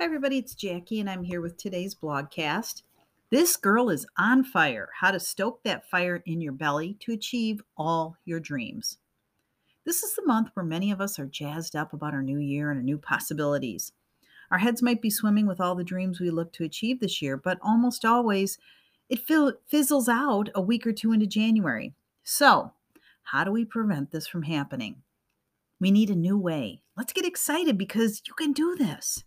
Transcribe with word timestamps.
Hi, 0.00 0.06
everybody. 0.06 0.38
It's 0.38 0.56
Jackie, 0.56 0.98
and 0.98 1.08
I'm 1.08 1.22
here 1.22 1.40
with 1.40 1.56
today's 1.56 1.94
blogcast. 1.94 2.82
This 3.30 3.56
girl 3.56 3.90
is 3.90 4.04
on 4.18 4.42
fire. 4.42 4.88
How 4.98 5.12
to 5.12 5.20
stoke 5.20 5.62
that 5.62 5.88
fire 5.88 6.20
in 6.26 6.40
your 6.40 6.52
belly 6.52 6.96
to 6.98 7.12
achieve 7.12 7.62
all 7.76 8.16
your 8.24 8.40
dreams. 8.40 8.98
This 9.86 10.02
is 10.02 10.16
the 10.16 10.26
month 10.26 10.48
where 10.54 10.66
many 10.66 10.90
of 10.90 11.00
us 11.00 11.16
are 11.20 11.26
jazzed 11.26 11.76
up 11.76 11.92
about 11.92 12.12
our 12.12 12.24
new 12.24 12.40
year 12.40 12.72
and 12.72 12.78
our 12.78 12.82
new 12.82 12.98
possibilities. 12.98 13.92
Our 14.50 14.58
heads 14.58 14.82
might 14.82 15.00
be 15.00 15.10
swimming 15.10 15.46
with 15.46 15.60
all 15.60 15.76
the 15.76 15.84
dreams 15.84 16.18
we 16.18 16.28
look 16.28 16.52
to 16.54 16.64
achieve 16.64 16.98
this 16.98 17.22
year, 17.22 17.36
but 17.36 17.58
almost 17.62 18.04
always 18.04 18.58
it 19.08 19.20
fizzles 19.68 20.08
out 20.08 20.48
a 20.56 20.60
week 20.60 20.88
or 20.88 20.92
two 20.92 21.12
into 21.12 21.28
January. 21.28 21.94
So, 22.24 22.72
how 23.22 23.44
do 23.44 23.52
we 23.52 23.64
prevent 23.64 24.10
this 24.10 24.26
from 24.26 24.42
happening? 24.42 25.02
We 25.78 25.92
need 25.92 26.10
a 26.10 26.16
new 26.16 26.36
way. 26.36 26.82
Let's 26.96 27.12
get 27.12 27.24
excited 27.24 27.78
because 27.78 28.22
you 28.26 28.34
can 28.34 28.52
do 28.52 28.74
this. 28.74 29.22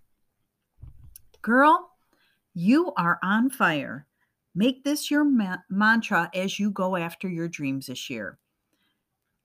Girl, 1.48 1.92
you 2.54 2.92
are 2.98 3.20
on 3.24 3.50
fire. 3.50 4.06
Make 4.54 4.84
this 4.84 5.10
your 5.10 5.24
ma- 5.24 5.60
mantra 5.70 6.30
as 6.36 6.60
you 6.60 6.72
go 6.72 6.98
after 6.98 7.30
your 7.30 7.48
dreams 7.48 7.88
this 7.88 8.10
year. 8.10 8.38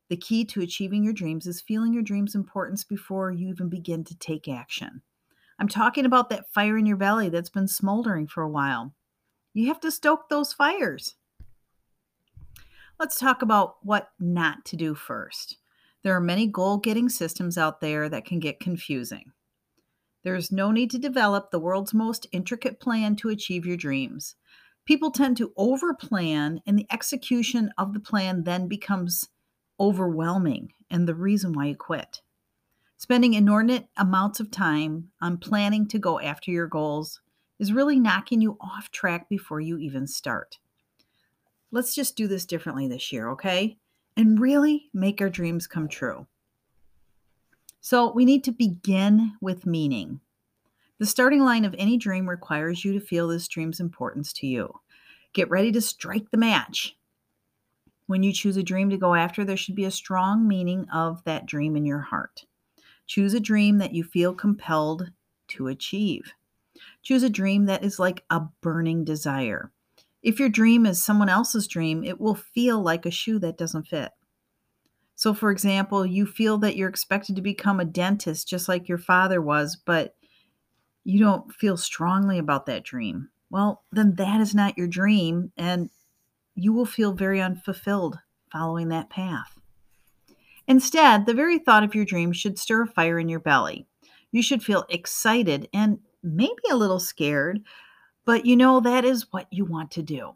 The 0.09 0.17
key 0.17 0.45
to 0.47 0.63
achieving 0.63 1.05
your 1.05 1.13
dreams 1.13 1.47
is 1.47 1.61
feeling 1.61 1.95
your 1.95 2.03
dreams' 2.03 2.35
importance 2.35 2.83
before 2.83 3.31
you 3.31 3.51
even 3.51 3.69
begin 3.69 4.03
to 4.03 4.19
take 4.19 4.49
action. 4.49 5.01
I'm 5.61 5.69
talking 5.69 6.05
about 6.05 6.29
that 6.31 6.53
fire 6.53 6.77
in 6.77 6.87
your 6.87 6.97
belly 6.97 7.29
that's 7.29 7.51
been 7.51 7.69
smoldering 7.69 8.27
for 8.27 8.43
a 8.43 8.51
while. 8.51 8.93
You 9.55 9.69
have 9.69 9.79
to 9.83 9.93
stoke 9.93 10.29
those 10.29 10.53
fires. 10.53 11.15
Let's 12.99 13.17
talk 13.17 13.43
about 13.43 13.77
what 13.83 14.11
not 14.19 14.65
to 14.65 14.77
do 14.77 14.97
first. 14.97 15.59
There 16.03 16.17
are 16.17 16.21
many 16.21 16.49
goal 16.49 16.79
getting 16.79 17.09
systems 17.09 17.57
out 17.57 17.81
there 17.81 18.09
that 18.09 18.25
can 18.25 18.41
get 18.41 18.59
confusing. 18.59 19.31
There 20.23 20.35
is 20.37 20.53
no 20.53 20.71
need 20.71 20.91
to 20.93 20.99
develop 20.99 21.51
the 21.51 21.59
world's 21.59 21.93
most 21.93 22.27
intricate 22.33 22.79
plan 22.81 23.17
to 23.17 23.29
achieve 23.29 23.67
your 23.67 23.77
dreams. 23.77 24.37
People 24.85 25.11
tend 25.11 25.37
to 25.37 25.53
overplan, 25.59 26.61
and 26.67 26.79
the 26.79 26.87
execution 26.91 27.71
of 27.79 27.93
the 27.93 28.01
plan 28.01 28.45
then 28.45 28.69
becomes 28.69 29.29
overwhelming 29.81 30.73
and 30.91 31.09
the 31.09 31.15
reason 31.15 31.53
why 31.53 31.67
you 31.67 31.77
quit. 31.77 32.23
Spending 32.97 33.35
inordinate 33.35 33.89
amounts 33.97 34.39
of 34.39 34.51
time 34.51 35.11
on 35.21 35.39
planning 35.39 35.89
to 35.89 35.99
go 35.99 36.21
after 36.21 36.53
your 36.53 36.69
goals 36.69 37.21
is 37.59 37.73
really 37.73 37.99
knocking 37.99 38.41
you 38.41 38.57
off 38.61 38.91
track 38.91 39.29
before 39.29 39.61
you 39.61 39.79
even 39.79 40.07
start. 40.07 40.59
Let's 41.73 41.95
just 41.95 42.17
do 42.17 42.29
this 42.29 42.45
differently 42.45 42.87
this 42.87 43.11
year, 43.11 43.31
okay? 43.31 43.79
And 44.17 44.41
really 44.41 44.91
make 44.93 45.21
our 45.21 45.31
dreams 45.31 45.67
come 45.67 45.89
true. 45.89 46.27
So 47.85 48.13
we 48.13 48.25
need 48.25 48.45
to 48.45 48.53
begin 48.53 49.33
with 49.41 49.67
meaning. 49.67 50.21
The 50.99 51.07
starting 51.07 51.41
line 51.41 51.65
of 51.65 51.75
any 51.77 51.97
dream 51.97 52.29
requires 52.29 52.85
you 52.85 52.93
to 52.93 53.01
feel 53.01 53.27
this 53.27 53.49
dream's 53.49 53.81
importance 53.81 54.33
to 54.35 54.47
you. 54.47 54.73
Get 55.33 55.51
ready 55.51 55.73
to 55.73 55.81
strike 55.81 56.31
the 56.31 56.37
match. 56.37 56.97
When 58.07 58.23
you 58.23 58.33
choose 58.33 58.57
a 58.57 58.63
dream 58.63 58.89
to 58.91 58.97
go 58.97 59.17
after, 59.17 59.45
there 59.45 59.57
should 59.57 59.75
be 59.75 59.85
a 59.85 59.91
strong 59.91 60.47
meaning 60.47 60.89
of 60.91 61.25
that 61.25 61.45
dream 61.45 61.75
in 61.75 61.85
your 61.85 61.99
heart. 61.99 62.45
Choose 63.09 63.35
a 63.35 63.41
dream 63.41 63.79
that 63.79 63.93
you 63.93 64.05
feel 64.05 64.33
compelled 64.33 65.11
to 65.49 65.67
achieve. 65.67 66.35
Choose 67.03 67.25
a 67.25 67.29
dream 67.29 67.67
that 67.67 67.83
is 67.83 67.99
like 67.99 68.23
a 68.31 68.43
burning 68.61 69.05
desire. 69.05 69.73
If 70.23 70.39
your 70.39 70.49
dream 70.49 70.87
is 70.87 71.03
someone 71.03 71.29
else's 71.29 71.67
dream, 71.67 72.05
it 72.05 72.21
will 72.21 72.37
feel 72.37 72.81
like 72.81 73.07
a 73.07 73.11
shoe 73.11 73.41
that 73.41 73.59
doesn't 73.59 73.89
fit. 73.89 74.13
So, 75.15 75.35
for 75.35 75.51
example, 75.51 76.05
you 76.05 76.27
feel 76.27 76.59
that 76.59 76.77
you're 76.77 76.89
expected 76.89 77.37
to 77.37 77.43
become 77.43 77.81
a 77.81 77.85
dentist 77.85 78.49
just 78.49 78.69
like 78.69 78.89
your 78.89 78.99
father 78.99 79.41
was, 79.41 79.77
but 79.77 80.15
you 81.05 81.19
don't 81.19 81.53
feel 81.53 81.77
strongly 81.77 82.39
about 82.39 82.67
that 82.67 82.85
dream. 82.85 83.29
Well, 83.51 83.85
then 83.93 84.15
that 84.17 84.41
is 84.41 84.55
not 84.55 84.79
your 84.79 84.89
dream, 84.89 85.53
and 85.57 85.91
you 86.55 86.73
will 86.73 86.87
feel 86.87 87.13
very 87.13 87.41
unfulfilled 87.41 88.19
following 88.51 88.89
that 88.89 89.11
path. 89.11 89.59
Instead, 90.69 91.27
the 91.27 91.35
very 91.35 91.59
thought 91.59 91.85
of 91.85 91.95
your 91.95 92.05
dream 92.05 92.33
should 92.33 92.59
stir 92.59 92.83
a 92.83 92.87
fire 92.87 93.19
in 93.19 93.29
your 93.29 93.41
belly. 93.41 93.87
You 94.31 94.43
should 94.43 94.63
feel 94.63 94.87
excited 94.89 95.69
and 95.75 95.99
maybe 96.23 96.63
a 96.71 96.77
little 96.77 97.01
scared, 97.01 97.63
but 98.25 98.47
you 98.47 98.57
know 98.57 98.81
that 98.81 99.05
is 99.05 99.27
what 99.33 99.49
you 99.51 99.65
want 99.65 99.91
to 99.93 100.03
do. 100.03 100.33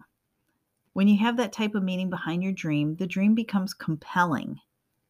When 0.97 1.09
you 1.09 1.19
have 1.19 1.37
that 1.37 1.53
type 1.53 1.75
of 1.75 1.83
meaning 1.83 2.09
behind 2.09 2.43
your 2.43 2.55
dream, 2.55 2.97
the 2.97 3.07
dream 3.07 3.34
becomes 3.34 3.75
compelling 3.75 4.61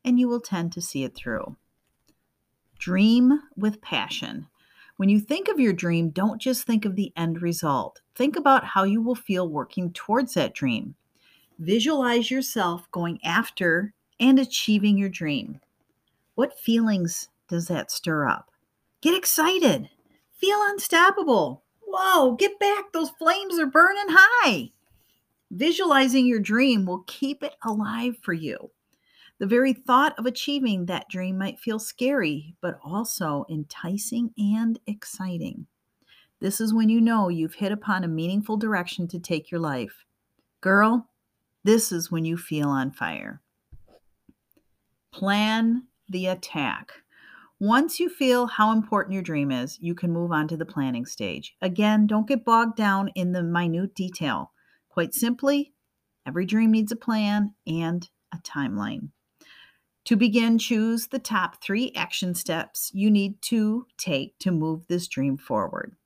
and 0.05 0.19
you 0.19 0.27
will 0.27 0.41
tend 0.41 0.73
to 0.73 0.83
see 0.83 1.05
it 1.05 1.15
through. 1.15 1.55
Dream 2.77 3.41
with 3.57 3.81
passion. 3.81 4.49
When 4.97 5.09
you 5.09 5.21
think 5.21 5.47
of 5.47 5.61
your 5.61 5.73
dream, 5.73 6.11
don't 6.11 6.43
just 6.43 6.65
think 6.65 6.85
of 6.85 6.97
the 6.97 7.13
end 7.17 7.41
result. 7.41 8.01
Think 8.17 8.35
about 8.35 8.65
how 8.65 8.83
you 8.83 9.01
will 9.01 9.15
feel 9.15 9.49
working 9.49 9.93
towards 9.93 10.35
that 10.35 10.55
dream. 10.55 10.97
Visualize 11.61 12.33
yourself 12.33 12.91
going 12.91 13.21
after 13.23 13.95
and 14.19 14.41
achieving 14.41 14.99
your 14.99 15.09
dream. 15.09 15.61
What 16.35 16.59
feelings 16.59 17.29
does 17.47 17.69
that 17.69 17.93
stir 17.93 18.27
up? 18.27 18.51
Get 19.03 19.17
excited. 19.17 19.89
Feel 20.33 20.59
unstoppable. 20.65 21.63
Whoa, 21.87 22.35
get 22.35 22.59
back. 22.59 22.91
Those 22.93 23.11
flames 23.11 23.57
are 23.61 23.67
burning 23.67 24.09
high. 24.09 24.73
Visualizing 25.57 26.27
your 26.27 26.39
dream 26.39 26.85
will 26.85 27.03
keep 27.07 27.43
it 27.43 27.57
alive 27.65 28.19
for 28.21 28.35
you. 28.35 28.71
The 29.39 29.47
very 29.47 29.73
thought 29.73 30.15
of 30.19 30.27
achieving 30.27 30.85
that 30.85 31.09
dream 31.09 31.39
might 31.39 31.59
feel 31.59 31.79
scary, 31.79 32.55
but 32.61 32.79
also 32.85 33.47
enticing 33.49 34.35
and 34.37 34.79
exciting. 34.87 35.67
This 36.41 36.61
is 36.61 36.75
when 36.75 36.91
you 36.91 37.01
know 37.01 37.31
you've 37.31 37.55
hit 37.55 37.73
upon 37.73 38.05
a 38.05 38.09
meaningful 38.09 38.59
direction 38.59 39.09
to 39.09 39.19
take 39.19 39.51
your 39.51 39.61
life. 39.61 40.05
Girl, 40.61 41.09
this 41.65 41.91
is 41.91 42.11
when 42.11 42.27
you 42.27 42.37
feel 42.37 42.69
on 42.69 42.91
fire. 42.91 43.41
Plan 45.11 45.85
the 46.11 46.27
attack. 46.27 46.93
Once 47.61 47.99
you 47.99 48.11
feel 48.11 48.47
how 48.47 48.73
important 48.73 49.15
your 49.15 49.23
dream 49.23 49.51
is, 49.51 49.79
you 49.81 49.95
can 49.95 50.13
move 50.13 50.33
on 50.33 50.49
to 50.49 50.57
the 50.59 50.67
planning 50.67 51.07
stage. 51.07 51.57
Again, 51.63 52.07
don't 52.07 52.29
get 52.29 52.45
bogged 52.45 52.77
down 52.77 53.09
in 53.15 53.33
the 53.33 53.43
minute 53.43 53.95
detail. 53.95 54.53
Quite 54.97 55.13
simply, 55.13 55.75
every 56.25 56.47
dream 56.47 56.71
needs 56.71 56.91
a 56.91 56.97
plan 56.97 57.55
and 57.67 58.09
a 58.33 58.39
timeline. 58.39 59.11
To 60.07 60.17
begin, 60.17 60.57
choose 60.57 61.09
the 61.09 61.19
top 61.19 61.63
three 61.63 61.93
action 61.95 62.35
steps 62.35 62.91
you 62.95 63.11
need 63.11 63.43
to 63.43 63.87
take 63.99 64.39
to 64.39 64.51
move 64.51 64.87
this 64.87 65.07
dream 65.07 65.37
forward. 65.37 65.97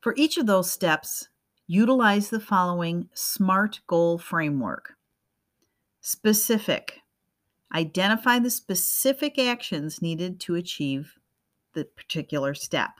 For 0.00 0.12
each 0.16 0.38
of 0.38 0.46
those 0.46 0.72
steps, 0.72 1.28
utilize 1.68 2.30
the 2.30 2.40
following 2.40 3.10
SMART 3.14 3.78
goal 3.86 4.18
framework. 4.18 4.94
Specific. 6.00 6.98
Identify 7.72 8.40
the 8.40 8.50
specific 8.50 9.38
actions 9.38 10.02
needed 10.02 10.40
to 10.40 10.56
achieve 10.56 11.14
the 11.74 11.84
particular 11.84 12.54
step. 12.54 12.90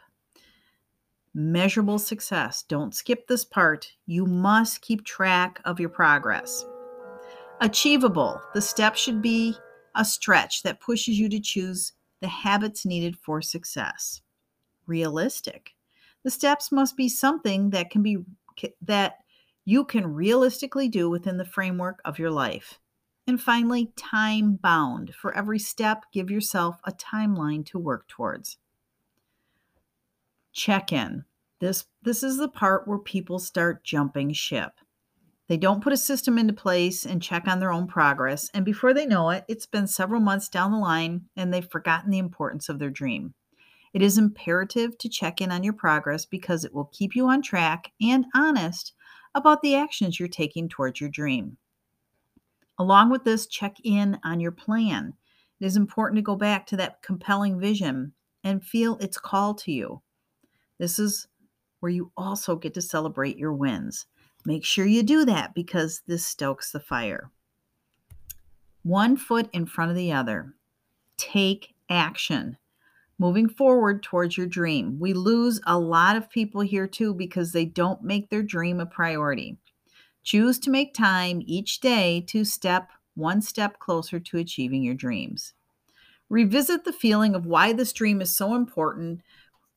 Measurable 1.35 1.99
success. 1.99 2.65
Don't 2.69 2.95
skip 2.95 3.27
this 3.27 3.45
part. 3.45 3.91
You 4.07 4.25
must 4.25 4.83
keep 4.83 5.05
track 5.05 5.61
of 5.65 5.81
your 5.81 5.89
progress. 5.89 6.65
Achievable. 7.61 8.41
The 8.55 8.63
step 8.63 8.95
should 8.95 9.21
be 9.21 9.57
a 9.97 10.05
stretch 10.05 10.63
that 10.63 10.81
pushes 10.81 11.19
you 11.19 11.29
to 11.29 11.41
choose 11.41 11.93
the 12.21 12.29
habits 12.29 12.87
needed 12.87 13.17
for 13.19 13.43
success. 13.43 14.23
Realistic. 14.87 15.75
The 16.23 16.31
steps 16.31 16.71
must 16.71 16.97
be 16.97 17.09
something 17.09 17.71
that 17.71 17.91
can 17.91 18.03
be 18.03 18.19
that 18.83 19.19
you 19.65 19.85
can 19.85 20.07
realistically 20.07 20.89
do 20.89 21.11
within 21.11 21.37
the 21.37 21.45
framework 21.45 22.01
of 22.05 22.19
your 22.19 22.31
life. 22.31 22.79
And 23.27 23.41
finally, 23.41 23.93
time 23.97 24.57
bound. 24.57 25.15
For 25.15 25.35
every 25.37 25.59
step, 25.59 26.05
give 26.13 26.31
yourself 26.31 26.81
a 26.85 26.93
timeline 26.93 27.67
to 27.67 27.79
work 27.79 28.07
towards. 28.07 28.59
Check 30.55 30.93
in. 30.93 31.25
This, 31.61 31.85
this 32.03 32.23
is 32.23 32.39
the 32.39 32.49
part 32.49 32.89
where 32.89 32.99
people 32.99 33.39
start 33.39 33.85
jumping 33.85 34.33
ship. 34.33 34.73
They 35.47 35.57
don't 35.59 35.83
put 35.83 35.93
a 35.93 35.99
system 35.99 36.39
into 36.39 36.55
place 36.55 37.05
and 37.05 37.21
check 37.21 37.47
on 37.47 37.61
their 37.61 37.73
own 37.73 37.87
progress. 37.87 38.49
And 38.55 38.65
before 38.65 38.95
they 38.95 39.05
know 39.05 39.31
it, 39.31 39.45
it's 39.47 39.67
been 39.67 39.87
several 39.87 40.21
months 40.21 40.49
down 40.49 40.73
the 40.73 40.79
line 40.79 41.27
and 41.37 41.53
they've 41.53 41.71
forgotten 41.71 42.11
the 42.11 42.19
importance 42.19 42.69
of 42.71 42.79
their 42.79 42.89
dream. 42.89 43.35
It 43.93 44.01
is 44.01 44.17
imperative 44.17 44.97
to 44.99 45.09
check 45.09 45.41
in 45.41 45.53
on 45.53 45.63
your 45.63 45.75
progress 45.75 46.25
because 46.25 46.65
it 46.65 46.75
will 46.75 46.91
keep 46.93 47.15
you 47.15 47.27
on 47.29 47.43
track 47.43 47.93
and 48.01 48.25
honest 48.35 48.93
about 49.35 49.61
the 49.61 49.75
actions 49.75 50.19
you're 50.19 50.29
taking 50.29 50.69
towards 50.69 51.01
your 51.01 51.11
dream. 51.11 51.57
Along 52.79 53.11
with 53.11 53.25
this, 53.25 53.47
check 53.47 53.77
in 53.85 54.19
on 54.25 54.41
your 54.41 54.51
plan. 54.51 55.15
It 55.61 55.67
is 55.67 55.77
important 55.77 56.17
to 56.19 56.23
go 56.23 56.37
back 56.37 56.67
to 56.69 56.77
that 56.79 57.03
compelling 57.03 57.61
vision 57.61 58.13
and 58.43 58.65
feel 58.65 58.97
its 58.99 59.19
call 59.19 59.55
to 59.55 59.73
you. 59.73 60.03
This 60.79 60.99
is 60.99 61.29
where 61.81 61.91
you 61.93 62.13
also 62.17 62.57
get 62.57 62.75
to 62.75 62.83
celebrate 62.83 63.39
your 63.39 63.53
wins. 63.53 64.07
Make 64.47 64.65
sure 64.65 64.87
you 64.87 65.03
do 65.03 65.25
that 65.27 65.55
because 65.55 66.03
this 66.07 66.27
stokes 66.27 66.73
the 66.73 66.81
fire. 66.81 67.31
One 68.83 69.17
foot 69.17 69.49
in 69.53 69.67
front 69.67 69.91
of 69.91 69.97
the 69.97 70.13
other. 70.13 70.55
Take 71.17 71.75
action. 71.91 72.59
moving 73.19 73.49
forward 73.49 74.03
towards 74.03 74.37
your 74.37 74.47
dream. 74.47 74.99
We 74.99 75.13
lose 75.15 75.61
a 75.67 75.79
lot 75.79 76.17
of 76.17 76.31
people 76.31 76.61
here 76.63 76.87
too 76.89 77.15
because 77.15 77.53
they 77.53 77.65
don't 77.65 78.03
make 78.03 78.31
their 78.31 78.43
dream 78.43 78.81
a 78.81 78.87
priority. 78.87 79.59
Choose 80.25 80.59
to 80.61 80.71
make 80.71 80.95
time 80.95 81.43
each 81.45 81.81
day 81.81 82.23
to 82.29 82.45
step 82.45 82.91
one 83.15 83.43
step 83.43 83.79
closer 83.79 84.19
to 84.21 84.39
achieving 84.39 84.83
your 84.83 84.95
dreams. 84.95 85.55
Revisit 86.31 86.85
the 86.85 86.93
feeling 86.93 87.35
of 87.35 87.47
why 87.47 87.73
this 87.73 87.93
dream 87.93 88.21
is 88.21 88.35
so 88.37 88.55
important. 88.55 89.23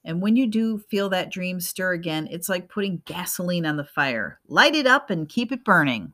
And 0.08 0.22
when 0.22 0.38
you 0.38 0.48
do 0.48 0.80
feel 0.90 1.10
that 1.10 1.32
dream 1.32 1.60
stir 1.60 1.92
again, 1.92 2.30
it's 2.32 2.48
like 2.48 2.70
putting 2.70 3.02
gasoline 3.04 3.66
on 3.66 3.76
the 3.76 3.84
fire. 3.84 4.40
Light 4.48 4.74
it 4.74 4.88
up 4.88 5.10
and 5.10 5.28
keep 5.28 5.52
it 5.52 5.66
burning. 5.66 6.14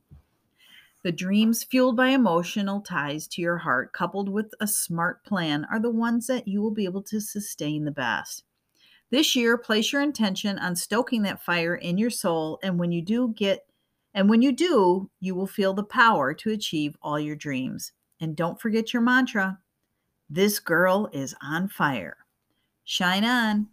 The 1.04 1.12
dreams 1.12 1.64
fueled 1.64 1.96
by 1.96 2.08
emotional 2.08 2.82
ties 2.82 3.28
to 3.28 3.42
your 3.42 3.58
heart, 3.58 3.94
coupled 3.94 4.30
with 4.30 4.52
a 4.60 4.66
smart 4.66 5.24
plan, 5.24 5.68
are 5.70 5.80
the 5.80 5.92
ones 5.92 6.26
that 6.26 6.48
you 6.48 6.60
will 6.60 6.72
be 6.72 6.86
able 6.86 7.04
to 7.04 7.22
sustain 7.22 7.86
the 7.86 7.92
best. 7.92 8.46
This 9.12 9.36
year, 9.36 9.60
place 9.60 9.94
your 9.94 10.02
intention 10.02 10.58
on 10.58 10.76
stoking 10.76 11.22
that 11.22 11.44
fire 11.44 11.76
in 11.76 12.00
your 12.00 12.10
soul, 12.10 12.58
and 12.64 12.80
when 12.80 12.92
you 12.92 13.04
do 13.04 13.34
get 13.38 13.68
and 14.16 14.30
when 14.30 14.42
you 14.42 14.52
do, 14.52 15.10
you 15.20 15.36
will 15.36 15.48
feel 15.48 15.74
the 15.74 15.84
power 15.84 16.34
to 16.34 16.52
achieve 16.52 16.98
all 17.02 17.20
your 17.20 17.36
dreams. 17.36 17.92
And 18.20 18.36
don't 18.36 18.60
forget 18.60 18.92
your 18.92 19.02
mantra 19.04 19.60
this 20.30 20.60
girl 20.60 21.10
is 21.14 21.36
on 21.44 21.68
fire. 21.68 22.18
Shine 22.86 23.24
on. 23.24 23.68